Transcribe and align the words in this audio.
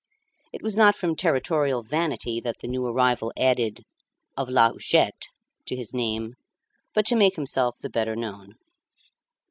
It 0.51 0.63
was 0.63 0.75
not 0.75 0.95
from 0.95 1.15
territorial 1.15 1.83
vanity 1.83 2.41
that 2.41 2.55
the 2.59 2.67
new 2.67 2.87
arrival 2.87 3.31
added 3.37 3.81
"of 4.35 4.49
La 4.49 4.71
Huchette" 4.71 5.27
to 5.67 5.75
his 5.75 5.93
name, 5.93 6.33
but 6.95 7.05
to 7.05 7.15
make 7.15 7.35
himself 7.35 7.75
the 7.81 7.89
better 7.91 8.15
known. 8.15 8.55